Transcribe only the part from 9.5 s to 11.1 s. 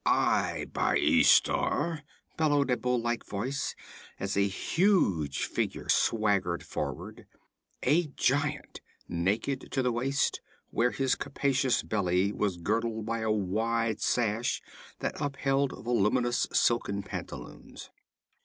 to the waist, where